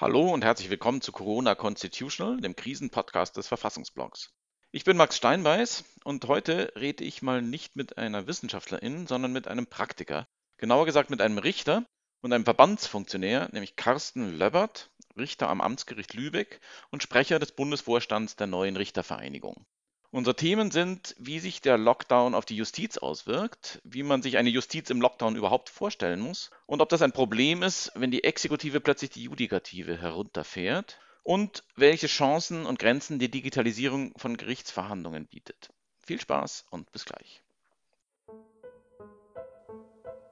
Hallo 0.00 0.32
und 0.32 0.44
herzlich 0.44 0.70
willkommen 0.70 1.00
zu 1.00 1.10
Corona 1.10 1.56
Constitutional, 1.56 2.36
dem 2.36 2.54
Krisenpodcast 2.54 3.36
des 3.36 3.48
Verfassungsblogs. 3.48 4.30
Ich 4.70 4.84
bin 4.84 4.96
Max 4.96 5.16
Steinbeiß 5.16 5.82
und 6.04 6.24
heute 6.28 6.72
rede 6.76 7.02
ich 7.02 7.20
mal 7.20 7.42
nicht 7.42 7.74
mit 7.74 7.98
einer 7.98 8.28
Wissenschaftlerin, 8.28 9.08
sondern 9.08 9.32
mit 9.32 9.48
einem 9.48 9.66
Praktiker. 9.66 10.28
Genauer 10.56 10.86
gesagt 10.86 11.10
mit 11.10 11.20
einem 11.20 11.38
Richter 11.38 11.84
und 12.20 12.32
einem 12.32 12.44
Verbandsfunktionär, 12.44 13.48
nämlich 13.50 13.74
Carsten 13.74 14.38
Löbbert, 14.38 14.92
Richter 15.16 15.48
am 15.48 15.60
Amtsgericht 15.60 16.14
Lübeck 16.14 16.60
und 16.92 17.02
Sprecher 17.02 17.40
des 17.40 17.50
Bundesvorstands 17.50 18.36
der 18.36 18.46
neuen 18.46 18.76
Richtervereinigung. 18.76 19.66
Unsere 20.10 20.34
Themen 20.34 20.70
sind, 20.70 21.14
wie 21.18 21.38
sich 21.38 21.60
der 21.60 21.76
Lockdown 21.76 22.34
auf 22.34 22.46
die 22.46 22.56
Justiz 22.56 22.96
auswirkt, 22.96 23.82
wie 23.84 24.02
man 24.02 24.22
sich 24.22 24.38
eine 24.38 24.48
Justiz 24.48 24.88
im 24.88 25.02
Lockdown 25.02 25.36
überhaupt 25.36 25.68
vorstellen 25.68 26.20
muss 26.20 26.50
und 26.64 26.80
ob 26.80 26.88
das 26.88 27.02
ein 27.02 27.12
Problem 27.12 27.62
ist, 27.62 27.92
wenn 27.94 28.10
die 28.10 28.24
Exekutive 28.24 28.80
plötzlich 28.80 29.10
die 29.10 29.24
Judikative 29.24 30.00
herunterfährt 30.00 30.98
und 31.24 31.62
welche 31.76 32.06
Chancen 32.06 32.64
und 32.64 32.78
Grenzen 32.78 33.18
die 33.18 33.30
Digitalisierung 33.30 34.14
von 34.16 34.38
Gerichtsverhandlungen 34.38 35.26
bietet. 35.26 35.68
Viel 35.98 36.20
Spaß 36.20 36.64
und 36.70 36.90
bis 36.90 37.04
gleich. 37.04 37.42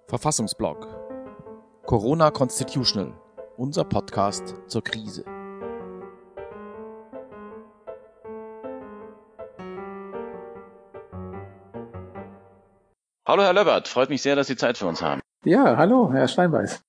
Verfassungsblog 0.09 0.87
Corona 1.85 2.31
Constitutional, 2.31 3.13
unser 3.59 3.85
Podcast 3.85 4.55
zur 4.69 4.83
Krise. 4.83 5.36
Hallo 13.29 13.43
Herr 13.43 13.55
Löbbert, 13.55 13.89
freut 13.89 14.09
mich 14.09 14.23
sehr, 14.23 14.37
dass 14.37 14.47
Sie 14.47 14.55
Zeit 14.55 14.79
für 14.79 14.87
uns 14.87 15.03
haben. 15.03 15.21
Ja, 15.45 15.77
hallo 15.77 16.13
Herr 16.13 16.29
Steinbeiß. 16.29 16.81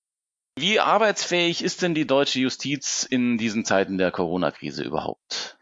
Wie 0.56 0.78
arbeitsfähig 0.78 1.64
ist 1.64 1.82
denn 1.82 1.96
die 1.96 2.06
deutsche 2.06 2.38
Justiz 2.38 3.02
in 3.02 3.38
diesen 3.38 3.64
Zeiten 3.64 3.98
der 3.98 4.12
Corona-Krise 4.12 4.84
überhaupt? 4.84 5.58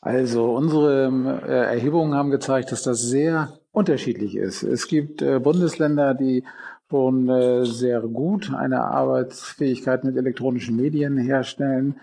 Also 0.00 0.54
unsere 0.54 1.08
äh, 1.44 1.74
Erhebungen 1.74 2.14
haben 2.14 2.30
gezeigt, 2.30 2.70
dass 2.70 2.84
das 2.84 3.02
sehr 3.02 3.58
unterschiedlich 3.72 4.36
ist. 4.36 4.62
Es 4.62 4.86
gibt 4.86 5.22
äh, 5.22 5.40
Bundesländer, 5.40 6.14
die 6.14 6.44
schon 6.88 7.28
äh, 7.28 7.66
sehr 7.66 8.00
gut 8.00 8.54
eine 8.54 8.84
Arbeitsfähigkeit 8.84 10.04
mit 10.04 10.16
elektronischen 10.16 10.76
Medien 10.76 11.18
herstellen. 11.18 11.98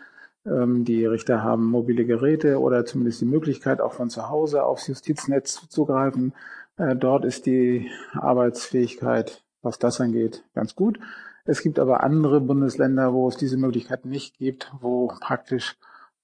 Ähm, 0.45 0.83
die 0.83 1.05
Richter 1.05 1.41
haben 1.41 1.67
mobile 1.67 2.03
Geräte 2.03 2.59
oder 2.59 2.85
zumindest 2.85 3.21
die 3.21 3.25
Möglichkeit, 3.25 3.79
auch 3.79 3.93
von 3.93 4.09
zu 4.09 4.29
Hause 4.29 4.65
aufs 4.65 4.87
Justiznetz 4.87 5.53
zuzugreifen. 5.53 6.33
Äh, 6.77 6.95
dort 6.95 7.25
ist 7.25 7.45
die 7.45 7.89
Arbeitsfähigkeit, 8.13 9.43
was 9.61 9.79
das 9.79 10.01
angeht, 10.01 10.43
ganz 10.53 10.75
gut. 10.75 10.99
Es 11.45 11.61
gibt 11.61 11.79
aber 11.79 12.03
andere 12.03 12.39
Bundesländer, 12.39 13.13
wo 13.13 13.27
es 13.27 13.37
diese 13.37 13.57
Möglichkeit 13.57 14.05
nicht 14.05 14.37
gibt, 14.37 14.71
wo 14.79 15.07
praktisch 15.07 15.75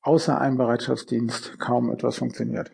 außer 0.01 0.39
einem 0.39 0.57
Bereitschaftsdienst 0.57 1.59
kaum 1.59 1.91
etwas 1.91 2.17
funktioniert. 2.17 2.71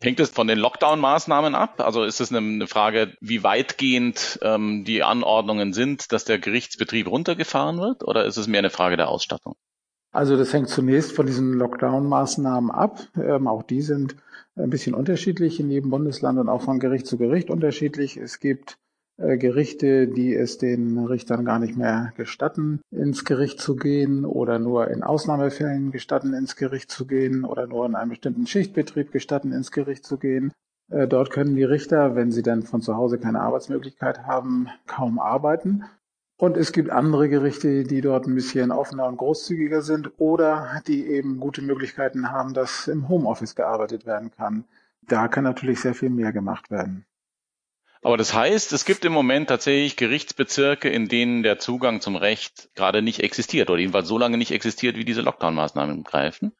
Hängt 0.00 0.20
es 0.20 0.30
von 0.30 0.46
den 0.46 0.58
Lockdown-Maßnahmen 0.58 1.54
ab? 1.54 1.80
Also 1.80 2.04
ist 2.04 2.20
es 2.20 2.32
eine 2.32 2.66
Frage, 2.66 3.16
wie 3.20 3.42
weitgehend 3.42 4.38
ähm, 4.42 4.84
die 4.84 5.02
Anordnungen 5.02 5.72
sind, 5.72 6.12
dass 6.12 6.24
der 6.24 6.38
Gerichtsbetrieb 6.38 7.08
runtergefahren 7.08 7.78
wird? 7.78 8.04
Oder 8.04 8.26
ist 8.26 8.36
es 8.36 8.46
mehr 8.46 8.58
eine 8.58 8.70
Frage 8.70 8.98
der 8.98 9.08
Ausstattung? 9.08 9.56
Also 10.16 10.38
das 10.38 10.54
hängt 10.54 10.70
zunächst 10.70 11.12
von 11.12 11.26
diesen 11.26 11.52
Lockdown-Maßnahmen 11.52 12.70
ab. 12.70 13.00
Ähm, 13.22 13.46
auch 13.46 13.62
die 13.62 13.82
sind 13.82 14.16
ein 14.54 14.70
bisschen 14.70 14.94
unterschiedlich 14.94 15.60
in 15.60 15.70
jedem 15.70 15.90
Bundesland 15.90 16.38
und 16.38 16.48
auch 16.48 16.62
von 16.62 16.78
Gericht 16.78 17.06
zu 17.06 17.18
Gericht 17.18 17.50
unterschiedlich. 17.50 18.16
Es 18.16 18.40
gibt 18.40 18.78
äh, 19.18 19.36
Gerichte, 19.36 20.08
die 20.08 20.34
es 20.34 20.56
den 20.56 20.96
Richtern 21.04 21.44
gar 21.44 21.58
nicht 21.58 21.76
mehr 21.76 22.14
gestatten, 22.16 22.80
ins 22.90 23.26
Gericht 23.26 23.60
zu 23.60 23.76
gehen 23.76 24.24
oder 24.24 24.58
nur 24.58 24.88
in 24.88 25.02
Ausnahmefällen 25.02 25.92
gestatten, 25.92 26.32
ins 26.32 26.56
Gericht 26.56 26.90
zu 26.90 27.06
gehen 27.06 27.44
oder 27.44 27.66
nur 27.66 27.84
in 27.84 27.94
einem 27.94 28.08
bestimmten 28.08 28.46
Schichtbetrieb 28.46 29.12
gestatten, 29.12 29.52
ins 29.52 29.70
Gericht 29.70 30.06
zu 30.06 30.16
gehen. 30.16 30.50
Äh, 30.90 31.06
dort 31.08 31.30
können 31.30 31.56
die 31.56 31.64
Richter, 31.64 32.16
wenn 32.16 32.32
sie 32.32 32.42
dann 32.42 32.62
von 32.62 32.80
zu 32.80 32.96
Hause 32.96 33.18
keine 33.18 33.42
Arbeitsmöglichkeit 33.42 34.20
haben, 34.20 34.68
kaum 34.86 35.18
arbeiten. 35.18 35.84
Und 36.38 36.58
es 36.58 36.72
gibt 36.72 36.90
andere 36.90 37.30
Gerichte, 37.30 37.84
die 37.84 38.02
dort 38.02 38.26
ein 38.26 38.34
bisschen 38.34 38.70
offener 38.70 39.06
und 39.06 39.16
großzügiger 39.16 39.80
sind 39.80 40.10
oder 40.18 40.82
die 40.86 41.06
eben 41.06 41.40
gute 41.40 41.62
Möglichkeiten 41.62 42.30
haben, 42.30 42.52
dass 42.52 42.88
im 42.88 43.08
Homeoffice 43.08 43.54
gearbeitet 43.54 44.04
werden 44.04 44.30
kann. 44.30 44.64
Da 45.02 45.28
kann 45.28 45.44
natürlich 45.44 45.80
sehr 45.80 45.94
viel 45.94 46.10
mehr 46.10 46.32
gemacht 46.32 46.70
werden. 46.70 47.06
Aber 48.02 48.18
das 48.18 48.34
heißt, 48.34 48.72
es 48.72 48.84
gibt 48.84 49.04
im 49.04 49.12
Moment 49.12 49.48
tatsächlich 49.48 49.96
Gerichtsbezirke, 49.96 50.88
in 50.88 51.08
denen 51.08 51.42
der 51.42 51.58
Zugang 51.58 52.00
zum 52.00 52.16
Recht 52.16 52.68
gerade 52.74 53.00
nicht 53.00 53.20
existiert 53.20 53.70
oder 53.70 53.80
jedenfalls 53.80 54.06
so 54.06 54.18
lange 54.18 54.36
nicht 54.36 54.52
existiert, 54.52 54.96
wie 54.96 55.04
diese 55.04 55.22
Lockdown-Maßnahmen 55.22 56.04
greifen. 56.04 56.52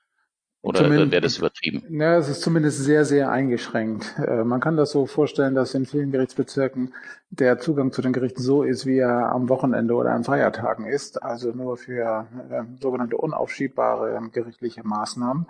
Oder 0.66 0.90
wäre 0.90 1.20
das 1.20 1.38
übertrieben? 1.38 1.84
Ja, 2.00 2.16
es 2.16 2.28
ist 2.28 2.40
zumindest 2.40 2.82
sehr, 2.82 3.04
sehr 3.04 3.30
eingeschränkt. 3.30 4.16
Äh, 4.18 4.42
man 4.42 4.58
kann 4.58 4.76
das 4.76 4.90
so 4.90 5.06
vorstellen, 5.06 5.54
dass 5.54 5.74
in 5.74 5.86
vielen 5.86 6.10
Gerichtsbezirken 6.10 6.92
der 7.30 7.60
Zugang 7.60 7.92
zu 7.92 8.02
den 8.02 8.12
Gerichten 8.12 8.42
so 8.42 8.64
ist, 8.64 8.84
wie 8.84 8.98
er 8.98 9.30
am 9.30 9.48
Wochenende 9.48 9.94
oder 9.94 10.10
an 10.10 10.24
Feiertagen 10.24 10.84
ist, 10.84 11.22
also 11.22 11.52
nur 11.52 11.76
für 11.76 12.26
äh, 12.50 12.62
sogenannte 12.80 13.16
unaufschiebbare 13.16 14.20
gerichtliche 14.32 14.82
Maßnahmen. 14.82 15.46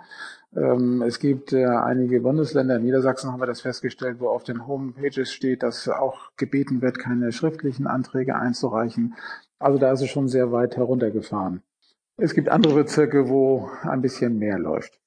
Ähm, 0.55 1.01
es 1.01 1.17
gibt 1.17 1.51
äh, 1.51 1.65
einige 1.65 2.21
Bundesländer, 2.21 2.75
in 2.75 2.83
Niedersachsen 2.83 3.31
haben 3.31 3.41
wir 3.41 3.47
das 3.47 3.61
festgestellt, 3.61 4.17
wo 4.19 4.29
auf 4.29 4.43
den 4.43 4.67
Homepages 4.67 5.31
steht, 5.31 5.63
dass 5.63 5.89
auch 5.89 6.29
gebeten 6.37 6.83
wird, 6.83 6.99
keine 6.99 7.31
schriftlichen 7.31 7.87
Anträge 7.87 8.35
einzureichen. 8.35 9.15
Also 9.57 9.79
da 9.79 9.91
ist 9.93 10.01
es 10.01 10.11
schon 10.11 10.27
sehr 10.27 10.51
weit 10.51 10.77
heruntergefahren. 10.77 11.63
Es 12.17 12.35
gibt 12.35 12.49
andere 12.49 12.75
Bezirke, 12.75 13.29
wo 13.29 13.69
ein 13.81 14.03
bisschen 14.03 14.37
mehr 14.37 14.59
läuft. 14.59 14.99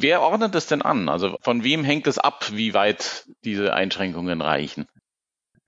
Wer 0.00 0.22
ordnet 0.22 0.54
es 0.54 0.66
denn 0.66 0.82
an? 0.82 1.08
Also 1.08 1.36
von 1.40 1.64
wem 1.64 1.82
hängt 1.82 2.06
es 2.06 2.18
ab, 2.18 2.50
wie 2.52 2.72
weit 2.72 3.26
diese 3.44 3.74
Einschränkungen 3.74 4.40
reichen? 4.40 4.86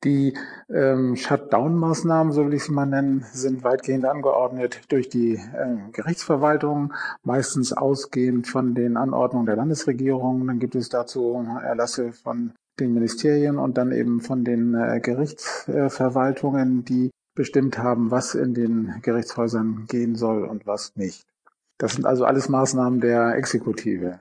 Die 0.04 0.34
ähm, 0.72 1.16
Shutdown-Maßnahmen, 1.16 2.32
so 2.32 2.46
will 2.46 2.54
ich 2.54 2.64
sie 2.64 2.72
mal 2.72 2.86
nennen, 2.86 3.26
sind 3.32 3.64
weitgehend 3.64 4.06
angeordnet 4.06 4.80
durch 4.88 5.08
die 5.10 5.34
äh, 5.34 5.90
Gerichtsverwaltung, 5.92 6.94
meistens 7.22 7.72
ausgehend 7.72 8.46
von 8.46 8.74
den 8.74 8.96
Anordnungen 8.96 9.46
der 9.46 9.56
Landesregierung. 9.56 10.46
Dann 10.46 10.58
gibt 10.58 10.74
es 10.74 10.88
dazu 10.88 11.44
Erlasse 11.62 12.12
von 12.12 12.52
den 12.78 12.94
Ministerien 12.94 13.58
und 13.58 13.76
dann 13.76 13.92
eben 13.92 14.20
von 14.20 14.44
den 14.44 14.74
äh, 14.74 15.00
Gerichtsverwaltungen, 15.00 16.84
die 16.84 17.10
bestimmt 17.34 17.78
haben, 17.78 18.10
was 18.10 18.34
in 18.34 18.54
den 18.54 19.00
Gerichtshäusern 19.02 19.86
gehen 19.86 20.14
soll 20.14 20.44
und 20.44 20.66
was 20.66 20.96
nicht. 20.96 21.24
Das 21.80 21.94
sind 21.94 22.04
also 22.04 22.26
alles 22.26 22.50
Maßnahmen 22.50 23.00
der 23.00 23.36
Exekutive. 23.36 24.20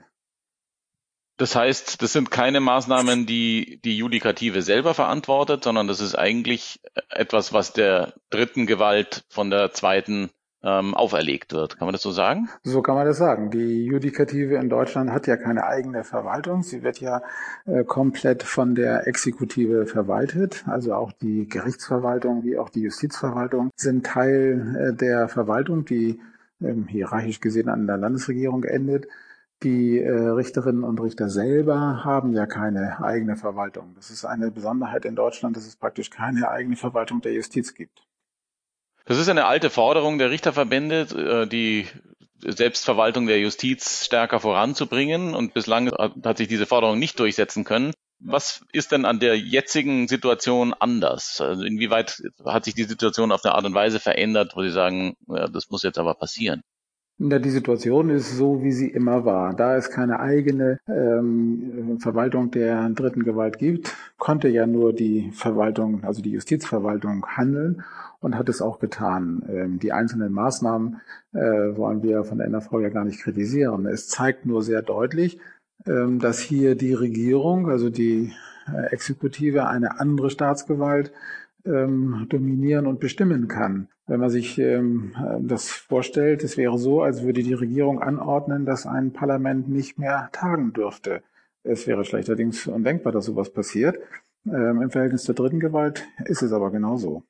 Das 1.37 1.55
heißt, 1.55 2.01
das 2.01 2.13
sind 2.13 2.31
keine 2.31 2.61
Maßnahmen, 2.61 3.25
die 3.25 3.79
die 3.83 3.97
Judikative 3.97 4.61
selber 4.61 4.93
verantwortet, 4.93 5.63
sondern 5.63 5.87
das 5.87 5.99
ist 5.99 6.15
eigentlich 6.15 6.79
etwas, 7.09 7.53
was 7.53 7.73
der 7.73 8.13
dritten 8.29 8.65
Gewalt 8.65 9.25
von 9.29 9.49
der 9.49 9.71
zweiten 9.73 10.29
ähm, 10.63 10.93
auferlegt 10.93 11.53
wird. 11.53 11.77
Kann 11.77 11.85
man 11.85 11.93
das 11.93 12.01
so 12.01 12.11
sagen? 12.11 12.49
So 12.63 12.81
kann 12.81 12.95
man 12.95 13.05
das 13.05 13.17
sagen. 13.17 13.51
Die 13.51 13.85
Judikative 13.85 14.55
in 14.55 14.69
Deutschland 14.69 15.11
hat 15.11 15.27
ja 15.27 15.35
keine 15.35 15.65
eigene 15.65 16.05
Verwaltung. 16.05 16.63
Sie 16.63 16.83
wird 16.83 16.99
ja 16.99 17.21
äh, 17.65 17.83
komplett 17.83 18.43
von 18.43 18.75
der 18.75 19.05
Exekutive 19.07 19.85
verwaltet. 19.85 20.63
Also 20.67 20.93
auch 20.93 21.11
die 21.11 21.47
Gerichtsverwaltung 21.47 22.43
wie 22.43 22.57
auch 22.57 22.69
die 22.69 22.81
Justizverwaltung 22.81 23.69
sind 23.75 24.05
Teil 24.05 24.91
äh, 24.91 24.93
der 24.93 25.27
Verwaltung, 25.27 25.85
die 25.85 26.19
ähm, 26.61 26.87
hierarchisch 26.87 27.39
gesehen 27.39 27.69
an 27.69 27.87
der 27.87 27.97
Landesregierung 27.97 28.63
endet. 28.63 29.07
Die 29.63 29.99
äh, 29.99 30.09
Richterinnen 30.09 30.83
und 30.83 31.01
Richter 31.01 31.29
selber 31.29 32.05
haben 32.05 32.33
ja 32.33 32.45
keine 32.45 33.03
eigene 33.03 33.35
Verwaltung. 33.35 33.93
Das 33.95 34.09
ist 34.09 34.23
eine 34.23 34.51
Besonderheit 34.51 35.03
in 35.03 35.15
Deutschland, 35.15 35.57
dass 35.57 35.67
es 35.67 35.75
praktisch 35.75 36.09
keine 36.09 36.49
eigene 36.49 36.77
Verwaltung 36.77 37.21
der 37.21 37.33
Justiz 37.33 37.73
gibt. 37.73 38.07
Das 39.03 39.17
ist 39.17 39.27
eine 39.27 39.45
alte 39.45 39.69
Forderung 39.69 40.17
der 40.17 40.29
Richterverbände, 40.29 41.43
äh, 41.43 41.47
die 41.47 41.87
Selbstverwaltung 42.41 43.27
der 43.27 43.39
Justiz 43.39 44.05
stärker 44.05 44.39
voranzubringen. 44.39 45.35
Und 45.35 45.53
bislang 45.53 45.91
hat 45.91 46.37
sich 46.37 46.47
diese 46.47 46.65
Forderung 46.65 46.99
nicht 46.99 47.19
durchsetzen 47.19 47.65
können. 47.65 47.93
Was 48.21 48.65
ist 48.73 48.91
denn 48.91 49.05
an 49.05 49.19
der 49.19 49.37
jetzigen 49.37 50.07
Situation 50.07 50.73
anders? 50.73 51.39
Also 51.39 51.63
inwieweit 51.63 52.21
hat 52.45 52.65
sich 52.65 52.75
die 52.75 52.83
Situation 52.83 53.31
auf 53.31 53.45
eine 53.45 53.55
Art 53.55 53.65
und 53.65 53.73
Weise 53.73 53.99
verändert, 53.99 54.53
wo 54.55 54.61
Sie 54.61 54.71
sagen, 54.71 55.15
ja, 55.27 55.47
das 55.47 55.69
muss 55.69 55.83
jetzt 55.83 55.97
aber 55.97 56.15
passieren? 56.15 56.61
Ja, 57.21 57.37
die 57.37 57.49
Situation 57.49 58.09
ist 58.09 58.37
so, 58.37 58.63
wie 58.63 58.71
sie 58.71 58.87
immer 58.87 59.25
war. 59.25 59.53
Da 59.53 59.75
es 59.75 59.89
keine 59.89 60.21
eigene 60.21 60.79
ähm, 60.87 61.97
Verwaltung 61.99 62.49
der 62.49 62.89
dritten 62.91 63.23
Gewalt 63.25 63.57
gibt, 63.57 63.93
konnte 64.17 64.47
ja 64.47 64.65
nur 64.65 64.93
die 64.93 65.29
Verwaltung, 65.33 66.05
also 66.05 66.21
die 66.21 66.31
Justizverwaltung 66.31 67.25
handeln 67.27 67.83
und 68.21 68.37
hat 68.37 68.47
es 68.47 68.61
auch 68.61 68.79
getan. 68.79 69.43
Ähm, 69.49 69.79
die 69.79 69.91
einzelnen 69.91 70.31
Maßnahmen 70.31 71.01
äh, 71.33 71.39
wollen 71.39 72.03
wir 72.03 72.23
von 72.23 72.37
der 72.37 72.47
NRV 72.47 72.71
ja 72.81 72.87
gar 72.87 73.03
nicht 73.03 73.19
kritisieren. 73.19 73.85
Es 73.85 74.07
zeigt 74.07 74.45
nur 74.45 74.63
sehr 74.63 74.81
deutlich, 74.81 75.39
dass 75.85 76.39
hier 76.39 76.75
die 76.75 76.93
Regierung, 76.93 77.69
also 77.69 77.89
die 77.89 78.33
äh, 78.67 78.93
Exekutive, 78.93 79.67
eine 79.67 79.99
andere 79.99 80.29
Staatsgewalt 80.29 81.11
ähm, 81.65 82.27
dominieren 82.29 82.87
und 82.87 82.99
bestimmen 82.99 83.47
kann. 83.47 83.87
Wenn 84.07 84.19
man 84.19 84.29
sich 84.29 84.57
ähm, 84.57 85.13
das 85.41 85.69
vorstellt, 85.69 86.43
es 86.43 86.57
wäre 86.57 86.77
so, 86.77 87.01
als 87.01 87.23
würde 87.23 87.43
die 87.43 87.53
Regierung 87.53 88.01
anordnen, 88.01 88.65
dass 88.65 88.85
ein 88.85 89.13
Parlament 89.13 89.69
nicht 89.69 89.99
mehr 89.99 90.29
tagen 90.31 90.73
dürfte. 90.73 91.21
Es 91.63 91.85
wäre 91.85 92.05
schlechterdings 92.05 92.65
undenkbar, 92.67 93.13
dass 93.13 93.25
sowas 93.25 93.51
passiert. 93.51 93.97
Ähm, 94.45 94.81
Im 94.81 94.89
Verhältnis 94.89 95.23
zur 95.23 95.35
dritten 95.35 95.59
Gewalt 95.59 96.07
ist 96.25 96.41
es 96.41 96.53
aber 96.53 96.71
genauso. 96.71 97.23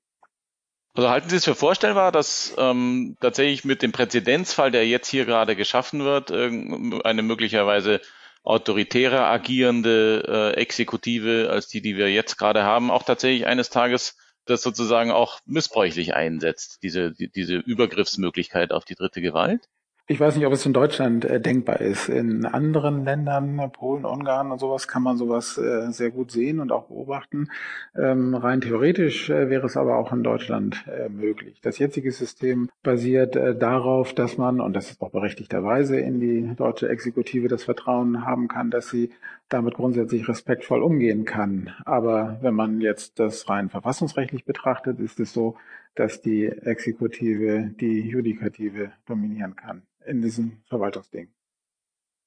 Also 0.93 1.09
halten 1.09 1.29
Sie 1.29 1.35
es 1.35 1.45
für 1.45 1.55
vorstellbar, 1.55 2.11
dass 2.11 2.55
ähm, 2.57 3.15
tatsächlich 3.19 3.63
mit 3.63 3.81
dem 3.81 3.91
Präzedenzfall, 3.91 4.71
der 4.71 4.87
jetzt 4.87 5.07
hier 5.07 5.25
gerade 5.25 5.55
geschaffen 5.55 6.01
wird, 6.01 6.31
eine 6.31 7.21
möglicherweise 7.21 8.01
autoritärer 8.43 9.25
agierende 9.25 10.53
äh, 10.55 10.59
Exekutive 10.59 11.49
als 11.51 11.67
die, 11.67 11.81
die 11.81 11.97
wir 11.97 12.11
jetzt 12.11 12.37
gerade 12.37 12.63
haben, 12.63 12.91
auch 12.91 13.03
tatsächlich 13.03 13.45
eines 13.45 13.69
Tages 13.69 14.17
das 14.45 14.61
sozusagen 14.61 15.11
auch 15.11 15.39
missbräuchlich 15.45 16.15
einsetzt, 16.15 16.79
diese, 16.81 17.11
die, 17.11 17.29
diese 17.29 17.55
Übergriffsmöglichkeit 17.55 18.71
auf 18.71 18.85
die 18.85 18.95
dritte 18.95 19.21
Gewalt? 19.21 19.67
Ich 20.11 20.19
weiß 20.19 20.35
nicht, 20.35 20.47
ob 20.47 20.53
es 20.53 20.65
in 20.65 20.73
Deutschland 20.73 21.23
äh, 21.23 21.39
denkbar 21.39 21.81
ist. 21.81 22.09
In 22.09 22.43
anderen 22.43 23.05
Ländern, 23.05 23.71
Polen, 23.71 24.05
Ungarn 24.05 24.51
und 24.51 24.57
sowas, 24.57 24.87
kann 24.87 25.03
man 25.03 25.17
sowas 25.17 25.55
äh, 25.59 25.91
sehr 25.91 26.09
gut 26.09 26.31
sehen 26.31 26.59
und 26.59 26.71
auch 26.71 26.85
beobachten. 26.85 27.51
Ähm, 27.95 28.33
rein 28.33 28.59
theoretisch 28.59 29.29
äh, 29.29 29.51
wäre 29.51 29.67
es 29.67 29.77
aber 29.77 29.97
auch 29.97 30.11
in 30.11 30.23
Deutschland 30.23 30.83
äh, 30.87 31.09
möglich. 31.09 31.61
Das 31.61 31.77
jetzige 31.77 32.11
System 32.11 32.71
basiert 32.81 33.35
äh, 33.35 33.55
darauf, 33.55 34.15
dass 34.15 34.39
man, 34.39 34.61
und 34.61 34.73
das 34.73 34.89
ist 34.89 34.99
auch 34.99 35.11
berechtigterweise, 35.11 35.99
in 35.99 36.19
die 36.19 36.55
deutsche 36.55 36.89
Exekutive 36.89 37.47
das 37.47 37.65
Vertrauen 37.65 38.25
haben 38.25 38.47
kann, 38.47 38.71
dass 38.71 38.89
sie 38.89 39.11
damit 39.47 39.75
grundsätzlich 39.75 40.27
respektvoll 40.27 40.81
umgehen 40.81 41.23
kann. 41.23 41.69
Aber 41.85 42.39
wenn 42.41 42.55
man 42.55 42.81
jetzt 42.81 43.19
das 43.19 43.47
rein 43.47 43.69
verfassungsrechtlich 43.69 44.43
betrachtet, 44.43 44.99
ist 44.99 45.19
es 45.19 45.33
so, 45.33 45.55
dass 45.93 46.19
die 46.19 46.47
Exekutive 46.47 47.69
die 47.79 48.09
Judikative 48.09 48.91
dominieren 49.05 49.55
kann 49.55 49.83
in 50.09 50.21
diesem 50.21 50.63
Verwaltungsding. 50.67 51.31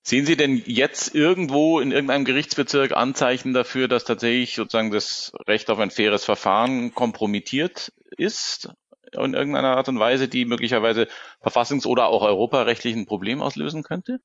Sehen 0.04 0.26
Sie 0.26 0.36
denn 0.36 0.60
jetzt 0.66 1.14
irgendwo 1.14 1.78
in 1.78 1.92
irgendeinem 1.92 2.24
Gerichtsbezirk 2.24 2.92
Anzeichen 2.92 3.52
dafür, 3.52 3.86
dass 3.86 4.04
tatsächlich 4.04 4.56
sozusagen 4.56 4.90
das 4.90 5.32
Recht 5.46 5.70
auf 5.70 5.78
ein 5.78 5.90
faires 5.90 6.24
Verfahren 6.24 6.92
kompromittiert 6.92 7.92
ist 8.16 8.68
in 9.12 9.34
irgendeiner 9.34 9.76
Art 9.76 9.88
und 9.88 9.98
Weise, 9.98 10.26
die 10.26 10.44
möglicherweise 10.44 11.06
verfassungs- 11.40 11.86
oder 11.86 12.06
auch 12.08 12.22
europarechtlich 12.22 12.96
ein 12.96 13.06
Problem 13.06 13.42
auslösen 13.42 13.82
könnte? 13.82 14.20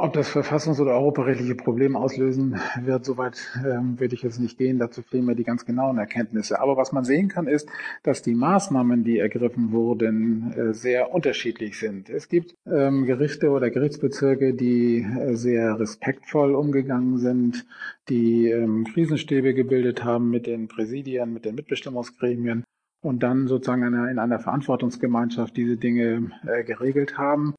Ob 0.00 0.12
das 0.12 0.30
verfassungs- 0.30 0.80
oder 0.80 0.92
europarechtliche 0.92 1.56
Probleme 1.56 1.98
auslösen 1.98 2.60
wird, 2.80 3.04
soweit 3.04 3.36
ähm, 3.66 3.98
würde 3.98 4.14
ich 4.14 4.22
jetzt 4.22 4.38
nicht 4.38 4.56
gehen. 4.56 4.78
Dazu 4.78 5.02
fehlen 5.02 5.24
mir 5.24 5.34
die 5.34 5.42
ganz 5.42 5.66
genauen 5.66 5.98
Erkenntnisse. 5.98 6.60
Aber 6.60 6.76
was 6.76 6.92
man 6.92 7.02
sehen 7.02 7.26
kann, 7.26 7.48
ist, 7.48 7.68
dass 8.04 8.22
die 8.22 8.36
Maßnahmen, 8.36 9.02
die 9.02 9.18
ergriffen 9.18 9.72
wurden, 9.72 10.52
äh, 10.52 10.72
sehr 10.72 11.12
unterschiedlich 11.12 11.80
sind. 11.80 12.10
Es 12.10 12.28
gibt 12.28 12.54
ähm, 12.64 13.06
Gerichte 13.06 13.50
oder 13.50 13.70
Gerichtsbezirke, 13.70 14.54
die 14.54 15.00
äh, 15.00 15.34
sehr 15.34 15.80
respektvoll 15.80 16.54
umgegangen 16.54 17.18
sind, 17.18 17.66
die 18.08 18.50
ähm, 18.50 18.84
Krisenstäbe 18.84 19.52
gebildet 19.52 20.04
haben 20.04 20.30
mit 20.30 20.46
den 20.46 20.68
Präsidien, 20.68 21.32
mit 21.32 21.44
den 21.44 21.56
Mitbestimmungsgremien 21.56 22.62
und 23.02 23.24
dann 23.24 23.48
sozusagen 23.48 23.82
in 23.82 24.20
einer 24.20 24.38
Verantwortungsgemeinschaft 24.38 25.56
diese 25.56 25.76
Dinge 25.76 26.30
äh, 26.46 26.62
geregelt 26.62 27.18
haben. 27.18 27.56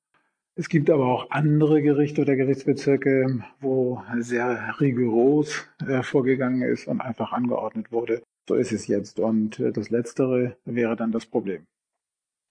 Es 0.56 0.68
gibt 0.68 0.90
aber 0.90 1.06
auch 1.06 1.31
andere 1.31 1.81
Gerichte 1.81 2.22
oder 2.22 2.36
Gerichtsbezirke, 2.36 3.44
wo 3.62 4.04
sehr 4.19 4.75
rigoros 4.80 5.66
äh, 5.88 6.04
vorgegangen 6.04 6.62
ist 6.62 6.88
und 6.88 7.01
einfach 7.01 7.31
angeordnet 7.31 7.92
wurde. 7.92 8.22
So 8.48 8.56
ist 8.56 8.72
es 8.72 8.88
jetzt. 8.88 9.19
Und 9.19 9.60
äh, 9.60 9.72
das 9.72 9.90
Letztere 9.90 10.57
wäre 10.66 10.96
dann 10.96 11.12
das 11.12 11.25
Problem. 11.25 11.66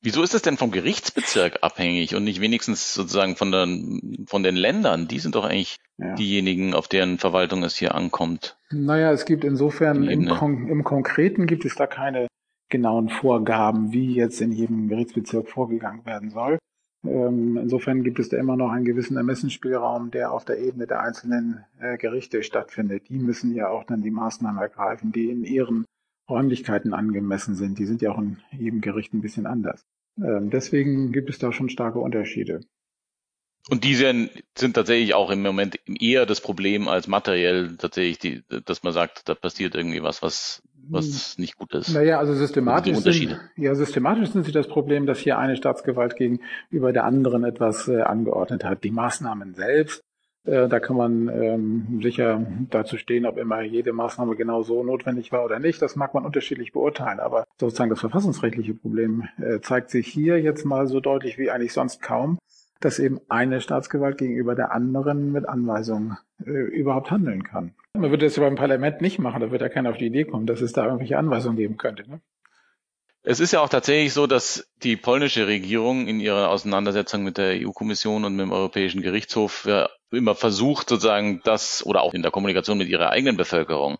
Wieso 0.00 0.23
ist 0.23 0.33
es 0.33 0.43
denn 0.43 0.56
vom 0.56 0.71
Gerichtsbezirk 0.71 1.59
abhängig 1.62 2.15
und 2.15 2.23
nicht 2.23 2.41
wenigstens 2.41 2.95
sozusagen 2.95 3.35
von 3.35 3.50
den, 3.50 4.25
von 4.29 4.45
den 4.45 4.55
Ländern? 4.55 5.09
Die 5.09 5.19
sind 5.19 5.35
doch 5.35 5.45
eigentlich 5.45 5.77
ja. 5.99 6.15
diejenigen, 6.15 6.73
auf 6.73 6.87
deren 6.87 7.19
Verwaltung 7.19 7.65
es 7.65 7.77
hier 7.77 7.97
ankommt. 7.97 8.56
Naja, 8.71 9.11
es 9.11 9.25
gibt 9.25 9.43
insofern 9.43 10.05
im, 10.09 10.29
Kon 10.29 10.69
im 10.69 10.85
Konkreten 10.85 11.47
gibt 11.47 11.65
es 11.65 11.75
da 11.75 11.89
keine 11.89 12.29
genauen 12.69 13.09
Vorgaben, 13.09 13.93
wie 13.93 14.15
jetzt 14.15 14.41
in 14.41 14.53
jedem 14.53 14.89
Gerichtsbezirk 14.89 15.49
vorgegangen 15.49 16.06
werden 16.06 16.31
soll. 16.31 16.59
Ähm, 17.05 17.56
insofern 17.56 18.03
gibt 18.03 18.19
es 18.19 18.29
da 18.29 18.37
immer 18.37 18.56
noch 18.56 18.71
einen 18.71 18.85
gewissen 18.85 19.17
Ermessensspielraum, 19.17 20.11
der 20.11 20.33
auf 20.33 20.45
der 20.45 20.59
Ebene 20.59 20.87
der 20.87 21.00
einzelnen 21.00 21.65
äh, 21.81 21.97
Gerichte 21.97 22.43
stattfindet. 22.43 23.09
Die 23.09 23.19
müssen 23.19 23.55
ja 23.55 23.69
auch 23.69 23.85
dann 23.85 24.03
die 24.03 24.11
Maßnahmen 24.11 24.61
ergreifen, 24.61 25.12
die 25.12 25.31
in 25.31 25.45
ihren 25.45 25.85
Räumlichkeiten 26.29 26.95
angemessen 26.95 27.55
sind. 27.55 27.79
Die 27.79 27.87
sind 27.87 28.03
ja 28.03 28.12
auch 28.12 28.19
in 28.19 28.39
jedem 28.50 28.81
Gericht 28.81 29.15
ein 29.15 29.21
bisschen 29.21 29.47
anders. 29.47 29.87
Ähm, 30.19 30.50
deswegen 30.50 31.12
gibt 31.12 31.31
es 31.31 31.39
da 31.39 31.53
schon 31.53 31.69
starke 31.69 32.00
Unterschiede. 32.00 32.61
Und 33.71 33.85
diese 33.85 34.31
sind 34.56 34.75
tatsächlich 34.75 35.15
auch 35.15 35.31
im 35.31 35.43
Moment 35.43 35.79
eher 35.87 36.25
das 36.25 36.41
Problem 36.41 36.89
als 36.89 37.06
materiell 37.06 37.77
tatsächlich, 37.77 38.19
die, 38.19 38.43
dass 38.65 38.83
man 38.83 38.95
sagt, 38.95 39.29
da 39.29 39.35
passiert 39.35 39.75
irgendwie 39.75 40.03
was, 40.03 40.23
was, 40.23 40.62
was 40.90 41.35
hm. 41.37 41.43
nicht 41.43 41.56
gut 41.56 41.75
ist. 41.75 41.94
Naja, 41.94 42.19
also 42.19 42.35
systematisch, 42.35 42.96
also 42.96 43.11
sind, 43.11 43.38
ja, 43.56 43.75
systematisch 43.75 44.31
sind 44.31 44.44
sie 44.44 44.52
das 44.52 44.69
Problem, 44.69 45.06
dass 45.06 45.19
hier 45.19 45.38
eine 45.38 45.56
Staatsgewalt 45.56 46.17
gegenüber 46.17 46.93
der 46.93 47.05
anderen 47.05 47.44
etwas 47.44 47.88
äh, 47.88 48.02
angeordnet 48.02 48.64
hat. 48.64 48.85
Die 48.85 48.90
Maßnahmen 48.90 49.55
selbst, 49.55 50.02
äh, 50.44 50.69
da 50.69 50.81
kann 50.81 50.96
man 50.96 51.29
ähm, 51.29 52.00
sicher 52.02 52.46
dazu 52.70 52.96
stehen, 52.96 53.26
ob 53.26 53.37
immer 53.38 53.62
jede 53.62 53.93
Maßnahme 53.93 54.35
genau 54.37 54.62
so 54.62 54.82
notwendig 54.82 55.31
war 55.31 55.44
oder 55.44 55.58
nicht. 55.58 55.82
Das 55.82 55.96
mag 55.96 56.14
man 56.14 56.25
unterschiedlich 56.25 56.73
beurteilen, 56.73 57.20
aber 57.20 57.44
sozusagen 57.61 57.90
das 57.90 58.00
verfassungsrechtliche 58.00 58.75
Problem 58.75 59.29
äh, 59.38 59.61
zeigt 59.61 59.90
sich 59.90 60.06
hier 60.06 60.40
jetzt 60.40 60.64
mal 60.64 60.87
so 60.87 61.00
deutlich 61.00 61.38
wie 61.38 61.50
eigentlich 61.50 61.73
sonst 61.73 62.00
kaum 62.00 62.38
dass 62.80 62.98
eben 62.98 63.20
eine 63.28 63.60
Staatsgewalt 63.60 64.19
gegenüber 64.19 64.54
der 64.54 64.72
anderen 64.72 65.32
mit 65.32 65.48
Anweisungen 65.48 66.19
äh, 66.44 66.50
überhaupt 66.50 67.10
handeln 67.10 67.42
kann. 67.42 67.75
Man 67.94 68.10
würde 68.10 68.26
das 68.26 68.36
ja 68.36 68.42
beim 68.42 68.56
Parlament 68.56 69.00
nicht 69.00 69.19
machen, 69.19 69.40
da 69.40 69.50
wird 69.50 69.62
ja 69.62 69.69
keiner 69.69 69.90
auf 69.90 69.98
die 69.98 70.06
Idee 70.06 70.25
kommen, 70.25 70.46
dass 70.46 70.60
es 70.60 70.72
da 70.72 70.84
irgendwelche 70.84 71.19
Anweisungen 71.19 71.56
geben 71.56 71.76
könnte. 71.76 72.08
Ne? 72.08 72.20
Es 73.22 73.40
ist 73.40 73.52
ja 73.52 73.60
auch 73.60 73.69
tatsächlich 73.69 74.12
so, 74.12 74.26
dass 74.26 74.70
die 74.82 74.96
polnische 74.96 75.46
Regierung 75.46 76.06
in 76.06 76.20
ihrer 76.20 76.50
Auseinandersetzung 76.50 77.25
mit 77.25 77.36
der 77.36 77.66
EU-Kommission 77.66 78.25
und 78.25 78.36
mit 78.36 78.46
dem 78.46 78.52
Europäischen 78.52 79.02
Gerichtshof 79.02 79.69
immer 80.10 80.34
versucht, 80.34 80.88
sozusagen 80.88 81.40
das 81.44 81.84
oder 81.84 82.02
auch 82.02 82.14
in 82.14 82.22
der 82.22 82.30
Kommunikation 82.30 82.78
mit 82.78 82.88
ihrer 82.88 83.10
eigenen 83.10 83.36
Bevölkerung 83.36 83.98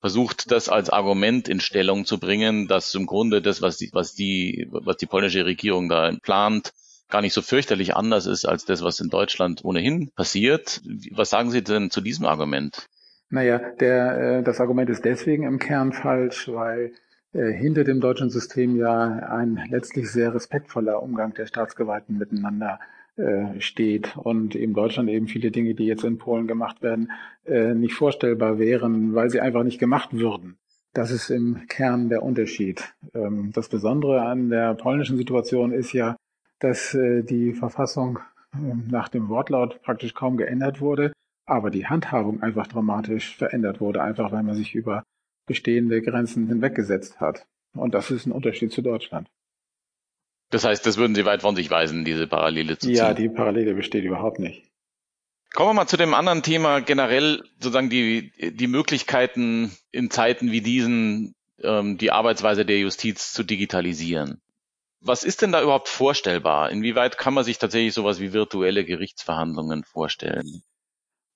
versucht, 0.00 0.50
das 0.50 0.68
als 0.68 0.90
Argument 0.90 1.48
in 1.48 1.60
Stellung 1.60 2.04
zu 2.04 2.18
bringen, 2.18 2.66
dass 2.66 2.94
im 2.94 3.06
Grunde 3.06 3.40
das, 3.40 3.62
was 3.62 3.76
die, 3.76 3.90
was 3.92 4.14
die, 4.14 4.68
was 4.70 4.96
die 4.96 5.06
polnische 5.06 5.46
Regierung 5.46 5.88
da 5.88 6.12
plant, 6.22 6.72
gar 7.12 7.20
nicht 7.20 7.34
so 7.34 7.42
fürchterlich 7.42 7.94
anders 7.94 8.26
ist 8.26 8.44
als 8.46 8.64
das, 8.64 8.82
was 8.82 8.98
in 8.98 9.10
Deutschland 9.10 9.64
ohnehin 9.64 10.10
passiert. 10.16 10.80
Was 11.12 11.30
sagen 11.30 11.50
Sie 11.50 11.62
denn 11.62 11.90
zu 11.90 12.00
diesem 12.00 12.26
Argument? 12.26 12.88
Naja, 13.28 13.60
der, 13.80 14.38
äh, 14.38 14.42
das 14.42 14.60
Argument 14.60 14.90
ist 14.90 15.04
deswegen 15.04 15.44
im 15.44 15.58
Kern 15.58 15.92
falsch, 15.92 16.48
weil 16.48 16.92
äh, 17.32 17.52
hinter 17.52 17.84
dem 17.84 18.00
deutschen 18.00 18.30
System 18.30 18.76
ja 18.76 18.94
ein 18.94 19.60
letztlich 19.70 20.10
sehr 20.10 20.34
respektvoller 20.34 21.02
Umgang 21.02 21.34
der 21.34 21.46
Staatsgewalten 21.46 22.18
miteinander 22.18 22.80
äh, 23.16 23.60
steht 23.60 24.16
und 24.16 24.56
eben 24.56 24.74
Deutschland 24.74 25.10
eben 25.10 25.28
viele 25.28 25.50
Dinge, 25.50 25.74
die 25.74 25.86
jetzt 25.86 26.04
in 26.04 26.18
Polen 26.18 26.46
gemacht 26.46 26.82
werden, 26.82 27.10
nicht 27.44 27.94
vorstellbar 27.94 28.60
wären, 28.60 29.16
weil 29.16 29.28
sie 29.28 29.40
einfach 29.40 29.64
nicht 29.64 29.80
gemacht 29.80 30.10
würden. 30.12 30.58
Das 30.94 31.10
ist 31.10 31.28
im 31.28 31.66
Kern 31.68 32.08
der 32.08 32.22
Unterschied. 32.22 32.94
Ähm, 33.14 33.50
das 33.52 33.68
Besondere 33.68 34.22
an 34.22 34.50
der 34.50 34.74
polnischen 34.74 35.16
Situation 35.16 35.72
ist 35.72 35.92
ja, 35.92 36.16
dass 36.62 36.94
äh, 36.94 37.22
die 37.22 37.52
Verfassung 37.52 38.20
äh, 38.54 38.58
nach 38.88 39.08
dem 39.08 39.28
Wortlaut 39.28 39.82
praktisch 39.82 40.14
kaum 40.14 40.36
geändert 40.36 40.80
wurde, 40.80 41.12
aber 41.46 41.70
die 41.70 41.86
Handhabung 41.86 42.42
einfach 42.42 42.66
dramatisch 42.66 43.36
verändert 43.36 43.80
wurde, 43.80 44.02
einfach 44.02 44.32
weil 44.32 44.42
man 44.42 44.54
sich 44.54 44.74
über 44.74 45.02
bestehende 45.46 46.00
Grenzen 46.02 46.46
hinweggesetzt 46.46 47.20
hat. 47.20 47.46
Und 47.74 47.94
das 47.94 48.10
ist 48.10 48.26
ein 48.26 48.32
Unterschied 48.32 48.72
zu 48.72 48.82
Deutschland. 48.82 49.28
Das 50.50 50.64
heißt, 50.64 50.86
das 50.86 50.98
würden 50.98 51.14
Sie 51.14 51.24
weit 51.24 51.42
von 51.42 51.56
sich 51.56 51.70
weisen, 51.70 52.04
diese 52.04 52.26
Parallele 52.26 52.76
zu 52.78 52.86
ziehen? 52.86 52.96
Ja, 52.96 53.14
die 53.14 53.28
Parallele 53.28 53.74
besteht 53.74 54.04
überhaupt 54.04 54.38
nicht. 54.38 54.70
Kommen 55.54 55.70
wir 55.70 55.74
mal 55.74 55.86
zu 55.86 55.96
dem 55.96 56.14
anderen 56.14 56.42
Thema, 56.42 56.80
generell 56.80 57.42
sozusagen 57.58 57.90
die, 57.90 58.32
die 58.52 58.66
Möglichkeiten 58.66 59.72
in 59.90 60.10
Zeiten 60.10 60.52
wie 60.52 60.60
diesen, 60.60 61.34
ähm, 61.62 61.98
die 61.98 62.10
Arbeitsweise 62.10 62.64
der 62.64 62.78
Justiz 62.78 63.32
zu 63.32 63.42
digitalisieren. 63.42 64.40
Was 65.04 65.24
ist 65.24 65.42
denn 65.42 65.50
da 65.50 65.62
überhaupt 65.62 65.88
vorstellbar? 65.88 66.70
Inwieweit 66.70 67.18
kann 67.18 67.34
man 67.34 67.44
sich 67.44 67.58
tatsächlich 67.58 67.92
sowas 67.92 68.20
wie 68.20 68.32
virtuelle 68.32 68.84
Gerichtsverhandlungen 68.84 69.82
vorstellen? 69.82 70.62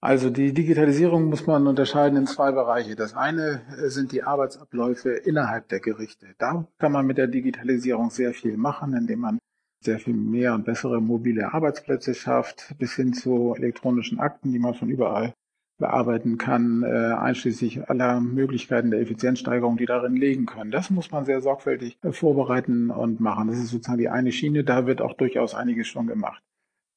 Also 0.01 0.31
die 0.31 0.53
Digitalisierung 0.53 1.25
muss 1.25 1.47
man 1.47 1.67
unterscheiden 1.67 2.17
in 2.17 2.27
zwei 2.27 2.53
Bereiche. 2.53 2.95
Das 2.95 3.15
eine 3.15 3.63
äh, 3.77 3.89
sind 3.89 4.13
die 4.13 4.23
Arbeitsabläufe 4.23 5.11
innerhalb 5.11 5.69
der 5.69 5.81
Gerichte. 5.81 6.35
Da 6.39 6.69
kann 6.79 6.93
man 6.93 7.07
mit 7.07 7.19
der 7.19 7.27
Digitalisierung 7.27 8.11
sehr 8.11 8.33
viel 8.33 8.57
machen, 8.57 8.95
indem 8.95 9.21
man 9.21 9.39
sehr 9.83 9.99
viel 9.99 10.15
mehr 10.15 10.55
und 10.55 10.65
bessere 10.65 11.01
mobile 11.01 11.53
Arbeitsplätze 11.53 12.15
schafft, 12.15 12.75
bis 12.79 12.95
hin 12.95 13.15
zu 13.15 13.55
elektronischen 13.57 14.21
Akten, 14.21 14.53
die 14.53 14.59
man 14.59 14.75
von 14.75 14.89
überall 14.89 15.35
bearbeiten 15.79 16.39
kann, 16.39 16.83
äh, 16.83 16.87
einschließlich 16.87 17.89
aller 17.91 18.21
Möglichkeiten 18.21 18.91
der 18.91 19.01
Effizienzsteigerung, 19.01 19.77
die 19.77 19.87
darin 19.87 20.17
liegen 20.17 20.47
können. 20.47 20.71
Das 20.71 20.91
muss 20.91 21.11
man 21.11 21.25
sehr 21.25 21.41
sorgfältig 21.41 21.99
äh, 22.03 22.13
vorbereiten 22.13 22.91
und 22.91 23.21
machen. 23.21 23.49
Das 23.49 23.59
ist 23.59 23.69
sozusagen 23.69 23.99
die 23.99 24.09
eine 24.09 24.33
Schiene. 24.33 24.65
Da 24.65 24.87
wird 24.87 25.03
auch 25.03 25.15
durchaus 25.15 25.55
einiges 25.55 25.87
schon 25.87 26.07
gemacht. 26.07 26.43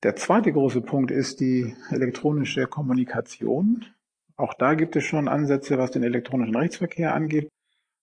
Der 0.03 0.15
zweite 0.15 0.53
große 0.53 0.81
Punkt 0.81 1.11
ist 1.11 1.41
die 1.41 1.75
elektronische 1.89 2.67
Kommunikation. 2.67 3.85
Auch 4.37 4.53
da 4.53 4.75
gibt 4.75 4.95
es 4.95 5.03
schon 5.03 5.27
Ansätze, 5.27 5.77
was 5.77 5.91
den 5.91 6.03
elektronischen 6.03 6.55
Rechtsverkehr 6.55 7.13
angeht. 7.13 7.49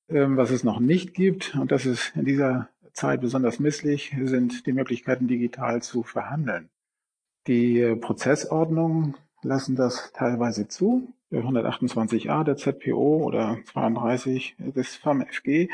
Ähm, 0.08 0.36
was 0.36 0.50
es 0.50 0.62
noch 0.62 0.78
nicht 0.78 1.14
gibt, 1.14 1.56
und 1.56 1.72
das 1.72 1.86
ist 1.86 2.12
in 2.14 2.24
dieser 2.24 2.68
Zeit 2.92 3.20
besonders 3.20 3.58
misslich, 3.58 4.14
sind 4.22 4.66
die 4.66 4.72
Möglichkeiten, 4.72 5.26
digital 5.26 5.82
zu 5.82 6.02
verhandeln. 6.02 6.68
Die 7.46 7.80
äh, 7.80 7.96
Prozessordnungen 7.96 9.16
lassen 9.46 9.76
das 9.76 10.12
teilweise 10.12 10.68
zu. 10.68 11.12
128a 11.32 12.44
der 12.44 12.56
ZPO 12.56 13.24
oder 13.24 13.58
32 13.72 14.56
des 14.58 14.94
FAMFG 14.96 15.68